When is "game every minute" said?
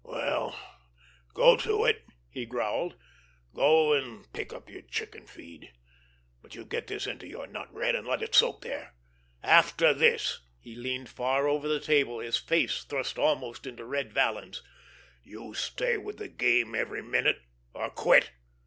16.29-17.37